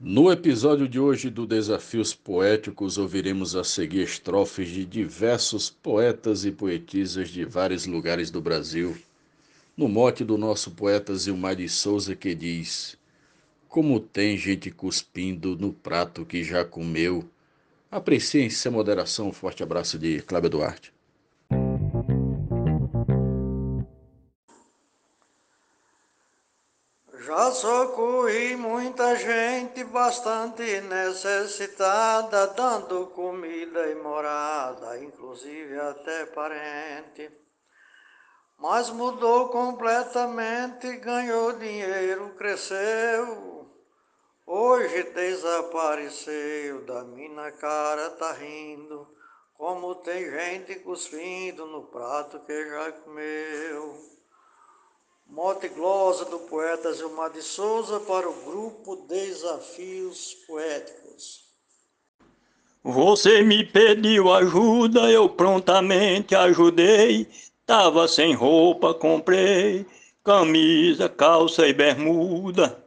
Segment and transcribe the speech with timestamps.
[0.00, 6.52] No episódio de hoje do Desafios Poéticos, ouviremos a seguir estrofes de diversos poetas e
[6.52, 8.96] poetisas de vários lugares do Brasil,
[9.76, 12.96] no mote do nosso poeta Zilmar de Souza que diz:
[13.68, 17.28] Como tem gente cuspindo no prato que já comeu.
[17.90, 19.30] Apreciem sem moderação.
[19.30, 20.92] Um forte abraço de Cláudio Duarte.
[27.28, 37.30] Já socorri muita gente bastante necessitada, dando comida e morada, inclusive até parente.
[38.56, 43.70] Mas mudou completamente, ganhou dinheiro, cresceu.
[44.46, 49.06] Hoje desapareceu, da minha cara tá rindo,
[49.52, 54.17] como tem gente cuspindo no prato que já comeu.
[55.30, 61.44] Mote glosa do poeta Gilmar de Souza para o grupo Desafios Poéticos.
[62.82, 67.28] Você me pediu ajuda, eu prontamente ajudei.
[67.66, 69.84] Tava sem roupa, comprei
[70.24, 72.82] camisa, calça e bermuda.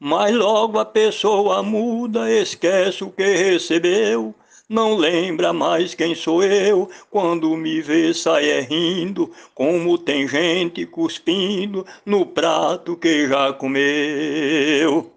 [0.00, 4.34] Mas logo a pessoa muda, esquece o que recebeu
[4.68, 11.86] não lembra mais quem sou eu, quando me vê sai rindo, como tem gente cuspindo
[12.04, 15.10] no prato que já comeu.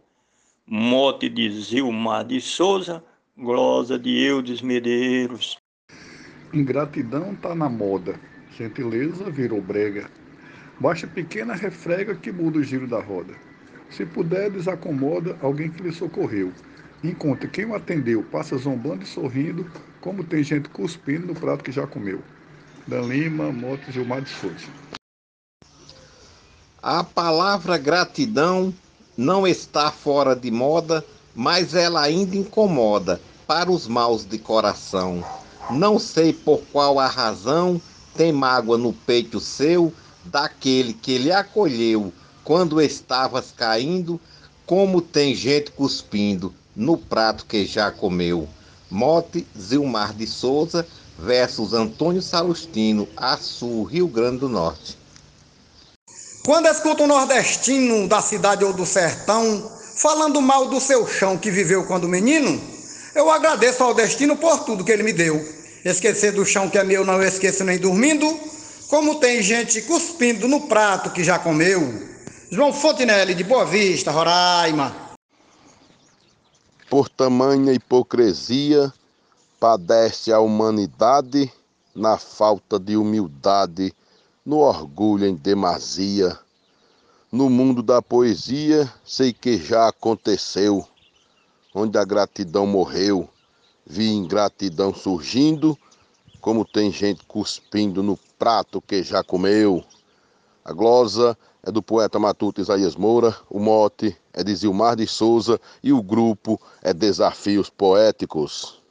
[0.66, 3.04] Mote de Zilmar de Souza,
[3.38, 5.58] glosa de Eudes Medeiros.
[6.54, 8.18] Ingratidão tá na moda,
[8.58, 10.10] gentileza virou brega.
[10.80, 13.34] Baixa pequena refrega que muda o giro da roda.
[13.90, 16.54] Se puder, desacomoda alguém que lhe socorreu.
[17.04, 19.66] Encontre quem o atendeu, passa zombando e sorrindo,
[20.00, 22.22] como tem gente cuspindo no prato que já comeu.
[22.86, 24.68] Dan Lima, Moto Gilmar de Souza.
[26.80, 28.72] A palavra gratidão
[29.18, 35.26] não está fora de moda, mas ela ainda incomoda para os maus de coração.
[35.72, 37.82] Não sei por qual a razão
[38.16, 39.92] tem mágoa no peito seu
[40.26, 44.22] daquele que lhe acolheu quando estavas caindo,
[44.68, 48.48] como tem gente cuspindo no prato que já comeu.
[48.90, 50.86] Mote Zilmar de Souza
[51.18, 54.98] versus Antônio Salustino, Açu, Rio Grande do Norte.
[56.44, 61.52] Quando escuto um nordestino da cidade ou do sertão falando mal do seu chão que
[61.52, 62.60] viveu quando menino,
[63.14, 65.40] eu agradeço ao destino por tudo que ele me deu.
[65.86, 68.40] Esquecer do chão que é meu não esqueço nem dormindo,
[68.88, 72.10] como tem gente cuspindo no prato que já comeu.
[72.52, 75.01] João Fontinelli, de Boa Vista, Roraima.
[76.92, 78.92] Por tamanha hipocrisia,
[79.58, 81.50] padece a humanidade
[81.96, 83.96] na falta de humildade,
[84.46, 86.38] no orgulho em demasia.
[87.32, 90.86] No mundo da poesia, sei que já aconteceu,
[91.74, 93.30] onde a gratidão morreu,
[93.86, 95.78] vi ingratidão surgindo,
[96.42, 99.82] como tem gente cuspindo no prato que já comeu.
[100.66, 105.60] A glosa é do poeta matuto Isaías Moura, o mote é de Zilmar de Souza
[105.84, 108.82] e o grupo é Desafios Poéticos.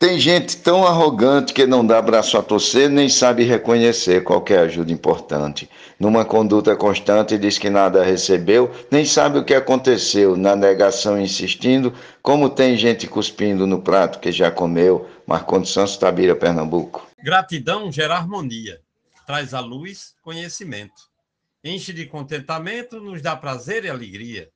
[0.00, 4.92] Tem gente tão arrogante que não dá braço a torcer, nem sabe reconhecer qualquer ajuda
[4.92, 5.68] importante.
[5.98, 11.92] Numa conduta constante diz que nada recebeu, nem sabe o que aconteceu, na negação insistindo,
[12.22, 15.08] como tem gente cuspindo no prato que já comeu.
[15.26, 17.04] Marcondes Santos Tabira, Pernambuco.
[17.20, 18.80] Gratidão gera harmonia
[19.28, 21.07] traz à luz conhecimento.
[21.68, 24.50] Enche de contentamento, nos dá prazer e alegria.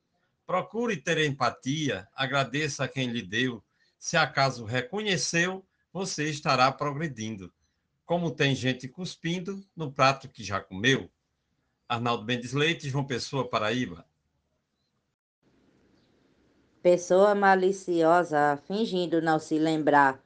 [0.46, 3.62] Procure ter empatia, agradeça a quem lhe deu.
[3.98, 5.62] Se acaso reconheceu,
[5.92, 7.52] você estará progredindo.
[8.06, 11.10] Como tem gente cuspindo no prato que já comeu.
[11.86, 14.06] Arnaldo Mendes Leite, João Pessoa, Paraíba.
[16.82, 20.18] Pessoa maliciosa, fingindo não se lembrar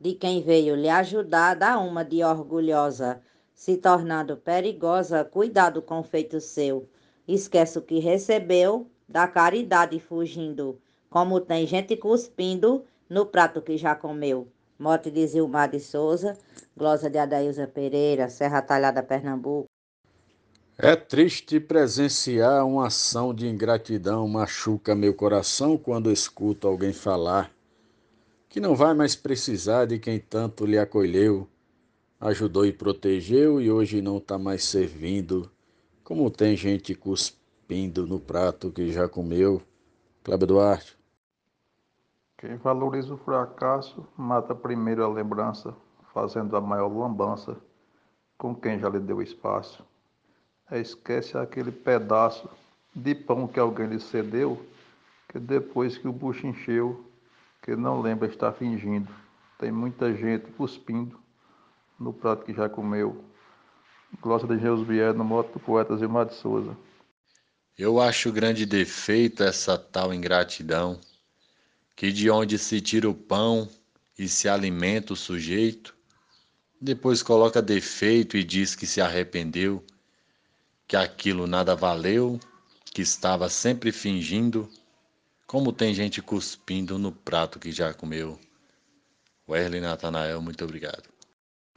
[0.00, 3.20] de quem veio lhe ajudar, dá uma de orgulhosa
[3.60, 6.88] se tornando perigosa, cuidado com o feito seu.
[7.28, 10.80] Esquece o que recebeu, da caridade fugindo,
[11.10, 14.48] como tem gente cuspindo no prato que já comeu.
[14.78, 16.38] Morte de Zilmar de Souza,
[16.74, 19.66] glosa de Adailza Pereira, Serra Talhada, Pernambuco.
[20.78, 27.52] É triste presenciar uma ação de ingratidão, machuca meu coração quando escuto alguém falar
[28.48, 31.46] que não vai mais precisar de quem tanto lhe acolheu
[32.20, 35.50] ajudou e protegeu e hoje não está mais servindo.
[36.04, 39.62] Como tem gente cuspindo no prato que já comeu.
[40.22, 40.98] Cláudio Duarte.
[42.36, 45.74] Quem valoriza o fracasso mata primeiro a lembrança,
[46.12, 47.56] fazendo a maior lambança
[48.36, 49.84] com quem já lhe deu espaço.
[50.70, 52.48] Esquece aquele pedaço
[52.94, 54.62] de pão que alguém lhe cedeu,
[55.28, 57.04] que depois que o bucho encheu,
[57.62, 59.12] que não lembra estar fingindo.
[59.58, 61.18] Tem muita gente cuspindo
[62.00, 63.22] no prato que já comeu.
[64.22, 66.76] Glossa de Jesus Vier, no moto do poeta Zilmar de Souza.
[67.78, 70.98] Eu acho grande defeito essa tal ingratidão,
[71.94, 73.68] que de onde se tira o pão
[74.18, 75.94] e se alimenta o sujeito,
[76.80, 79.84] depois coloca defeito e diz que se arrependeu,
[80.88, 82.40] que aquilo nada valeu,
[82.86, 84.68] que estava sempre fingindo,
[85.46, 88.38] como tem gente cuspindo no prato que já comeu.
[89.48, 91.19] Wesley Natanael, muito obrigado.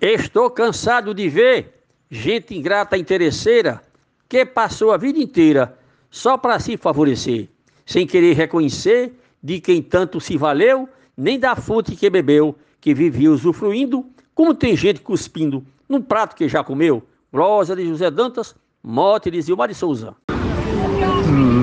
[0.05, 3.81] Estou cansado de ver gente ingrata interesseira
[4.27, 5.77] que passou a vida inteira
[6.11, 7.47] só para se favorecer,
[7.85, 13.31] sem querer reconhecer de quem tanto se valeu, nem da fonte que bebeu, que vivia
[13.31, 14.05] usufruindo,
[14.35, 17.01] como tem gente cuspindo num prato que já comeu.
[17.33, 18.53] Rosa de José Dantas,
[18.83, 20.13] mote de Zilmar de Souza.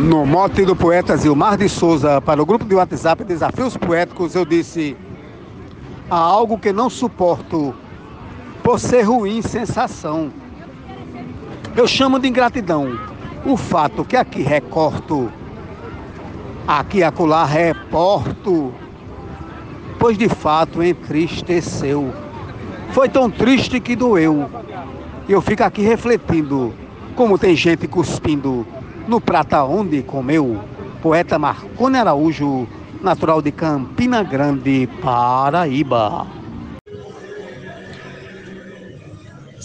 [0.09, 4.47] No mote do poeta Zilmar de Souza, para o grupo de WhatsApp Desafios Poéticos, eu
[4.47, 4.97] disse:
[6.11, 7.75] há algo que não suporto
[8.71, 10.31] por ser ruim sensação.
[11.75, 12.97] Eu chamo de ingratidão
[13.45, 15.29] o fato que aqui recorto,
[16.69, 18.73] aqui acolá reporto,
[19.99, 22.15] pois de fato entristeceu.
[22.93, 24.49] Foi tão triste que doeu.
[25.29, 26.73] Eu fico aqui refletindo
[27.17, 28.65] como tem gente cuspindo
[29.09, 30.61] no prata onde comeu.
[31.03, 32.69] Poeta Marcone Araújo,
[33.03, 36.40] natural de Campina Grande, Paraíba.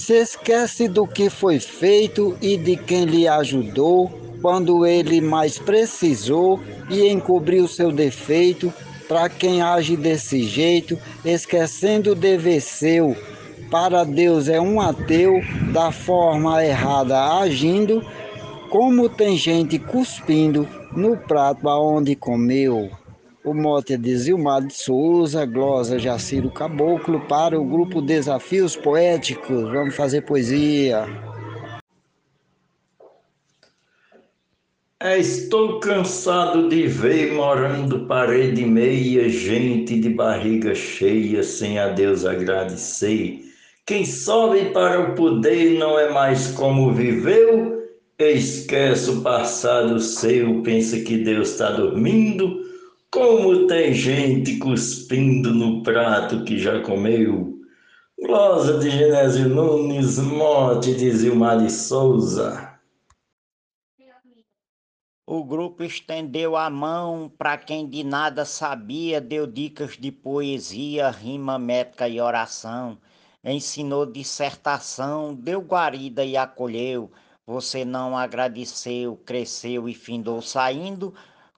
[0.05, 4.07] Se esquece do que foi feito e de quem lhe ajudou
[4.39, 6.59] quando ele mais precisou
[6.91, 8.71] e encobriu seu defeito
[9.07, 13.17] para quem age desse jeito, esquecendo o dever seu.
[13.71, 15.41] Para Deus é um ateu,
[15.73, 18.05] da forma errada agindo,
[18.69, 22.91] como tem gente cuspindo no prato aonde comeu.
[23.45, 29.71] O mote é de Zilmar de Souza, glosa Jaciro Caboclo, para o grupo Desafios Poéticos.
[29.71, 31.05] Vamos fazer poesia.
[34.99, 43.41] Estou cansado de ver morando parede meia, gente de barriga cheia, sem a Deus agradecer.
[43.85, 47.83] Quem sobe para o poder não é mais como viveu,
[48.17, 52.65] esquece o passado seu, pensa que Deus está dormindo
[53.11, 57.59] como tem gente cuspindo no prato que já comeu?
[58.19, 62.79] Glosa de Genésio Nunes, mote de Zilmar de Souza.
[65.27, 71.57] O grupo estendeu a mão para quem de nada sabia, deu dicas de poesia, rima,
[71.57, 72.97] métrica e oração.
[73.43, 77.11] Ensinou dissertação, deu guarida e acolheu.
[77.45, 81.13] Você não agradeceu, cresceu e findou saindo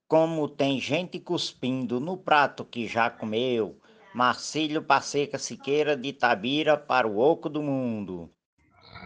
[0.08, 3.76] como tem gente cuspindo no prato que já comeu.
[4.14, 8.30] Marcílio Passeca Siqueira de Tabira para o Oco do Mundo.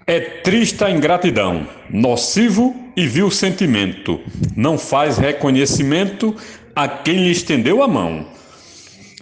[0.06, 4.19] É triste a ingratidão, nocivo e vil sentimento.
[4.56, 6.36] Não faz reconhecimento
[6.75, 8.25] a quem lhe estendeu a mão.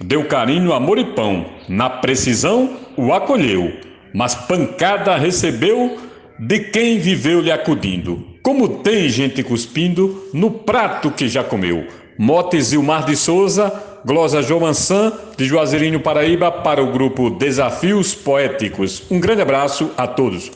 [0.02, 1.46] Deu carinho, amor e pão.
[1.68, 3.74] Na precisão o acolheu,
[4.14, 5.98] mas pancada recebeu
[6.40, 8.39] de quem viveu lhe acudindo.
[8.42, 11.88] Como tem gente cuspindo no prato que já comeu.
[12.18, 13.72] Motes Mar de Souza,
[14.06, 19.04] glosa João Mansan, de Juazeirinho, Paraíba, para o grupo Desafios Poéticos.
[19.12, 20.52] Um grande abraço a todos.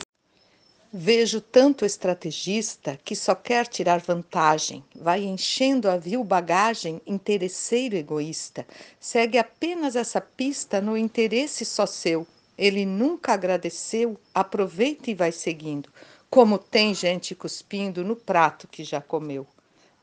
[0.96, 8.64] Vejo tanto estrategista que só quer tirar vantagem, vai enchendo a vil bagagem, interesseiro egoísta,
[9.00, 12.24] segue apenas essa pista no interesse só seu.
[12.56, 15.88] Ele nunca agradeceu, aproveita e vai seguindo.
[16.34, 19.46] Como tem gente cuspindo no prato que já comeu.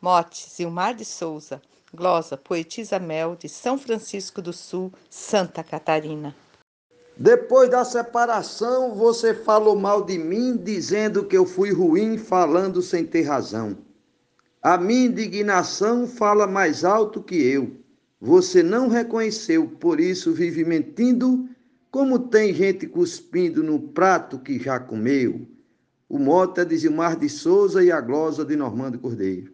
[0.02, 1.62] Mote, Zilmar de Souza,
[1.94, 6.34] glosa, poetisa Mel, de São Francisco do Sul, Santa Catarina.
[7.18, 13.06] Depois da separação, você falou mal de mim, dizendo que eu fui ruim, falando sem
[13.06, 13.78] ter razão.
[14.64, 17.76] A minha indignação fala mais alto que eu.
[18.22, 21.50] Você não reconheceu, por isso vive mentindo,
[21.92, 25.46] como tem gente cuspindo no prato que já comeu
[26.12, 29.54] o Mota de Gilmar de Souza e a glosa de Normando Cordeiro.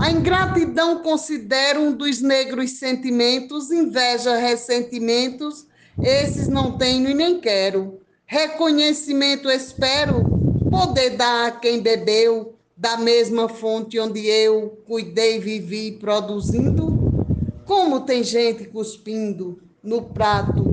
[0.00, 5.66] A ingratidão considero um dos negros sentimentos, inveja, ressentimentos,
[6.02, 8.00] esses não tenho e nem quero.
[8.24, 10.24] Reconhecimento espero,
[10.70, 17.36] poder dar a quem bebeu, da mesma fonte onde eu cuidei, vivi produzindo.
[17.66, 20.64] Como tem gente cuspindo no prato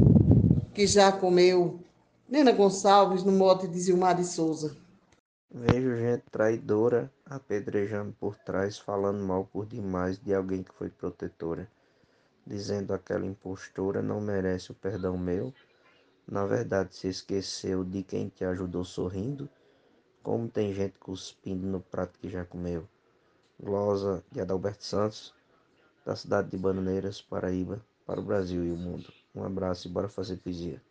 [0.73, 1.81] que já comeu.
[2.29, 4.77] Nena Gonçalves, no mote de Zilmar de Souza.
[5.51, 11.69] Vejo gente traidora apedrejando por trás, falando mal por demais de alguém que foi protetora,
[12.45, 15.53] dizendo aquela impostora não merece o perdão meu.
[16.27, 19.49] Na verdade, se esqueceu de quem te ajudou sorrindo,
[20.23, 22.87] como tem gente cuspindo no prato que já comeu.
[23.59, 25.35] Glosa de Adalberto Santos,
[26.05, 29.13] da cidade de Bananeiras, Paraíba, para o Brasil e o mundo.
[29.35, 30.81] Um abraço e bora fazer poesia.